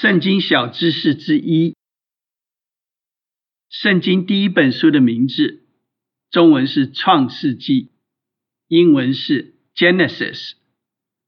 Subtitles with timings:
[0.00, 1.76] 圣经小知识之一：
[3.68, 5.62] 圣经第一本书的名字，
[6.30, 7.82] 中文是《创世纪》，
[8.66, 10.52] 英文是 Genesis，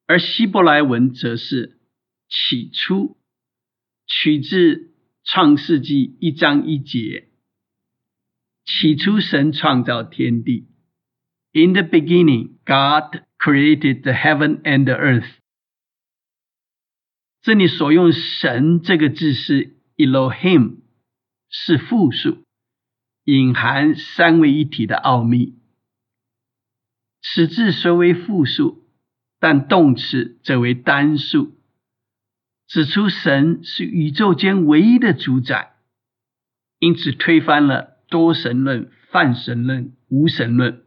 [0.06, 1.80] 而希伯来文则是
[2.30, 3.18] “起初”，
[4.08, 4.76] 取自
[5.22, 7.28] 《创世纪》一章一节
[8.64, 10.68] ：“起初，神创造天地。”
[11.52, 15.41] In the beginning, God created the heaven and the earth.
[17.42, 20.76] 这里所用“神”这个字是 Elohim，
[21.50, 22.44] 是复数，
[23.24, 25.58] 隐含三位一体的奥秘。
[27.20, 28.84] 此字虽为复数，
[29.40, 31.56] 但动词则为单数，
[32.68, 35.74] 指出神是宇宙间唯一的主宰，
[36.78, 40.84] 因此推翻了多神论、泛神论、无神论。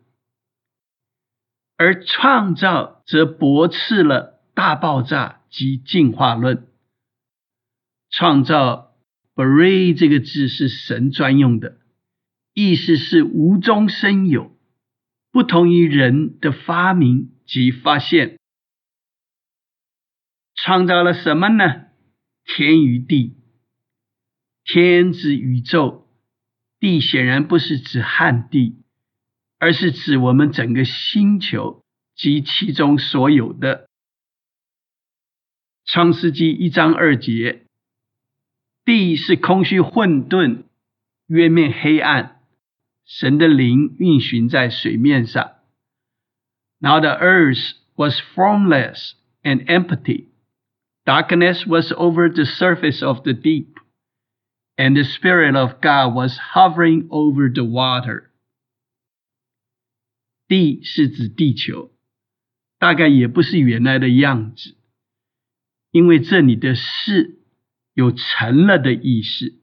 [1.77, 5.43] 而创造则驳斥了大爆炸。
[5.55, 6.67] 及进化论，
[8.09, 8.93] 创造
[9.35, 11.77] “bray” 这个字是神专用的，
[12.53, 14.53] 意思是无中生有，
[15.31, 18.37] 不同于人的发明及发现。
[20.55, 21.85] 创造了什么呢？
[22.43, 23.37] 天与地。
[24.65, 26.09] 天指宇宙，
[26.81, 28.83] 地显然不是指旱地，
[29.57, 33.87] 而是指我们整个星球及其中所有的。
[35.85, 37.61] 创世纪一章二节，
[38.83, 40.63] 地是空虚混沌，
[41.27, 42.41] 渊面黑暗，
[43.05, 45.51] 神的灵运行在水面上。
[46.79, 49.11] Now the earth was formless
[49.43, 50.29] and empty,
[51.05, 53.75] darkness was over the surface of the deep,
[54.75, 58.31] and the Spirit of God was hovering over the water.
[60.47, 61.91] 地是指地球，
[62.79, 64.75] 大概也不是原来的样子。
[65.95, 67.37] 因为这里的“是”
[67.95, 69.53] 有成了的意思。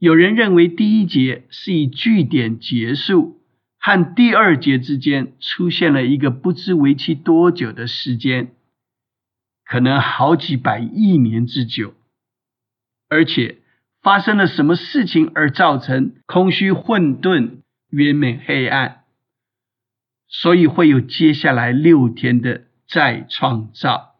[0.00, 3.40] 有人认为第一节是以句点结束，
[3.78, 8.56] 和第二节之间出现了一个不知为期多久的时间，
[9.64, 11.94] 可能好几百亿年之久。
[13.08, 13.58] 而且
[14.02, 17.58] 发生了什么事情而造成空虚混沌、
[17.90, 19.04] 渊面黑暗，
[20.26, 22.64] 所以会有接下来六天的。
[22.92, 24.16] 再创造。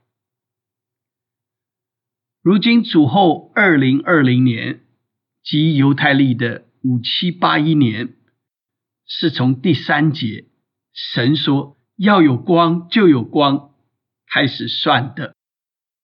[2.42, 4.80] 如今主后二零二零年，
[5.42, 8.16] 及犹太历的五七八一年，
[9.06, 10.46] 是从第三节
[10.92, 13.74] 神说要有光就有光
[14.26, 15.36] 开始算的。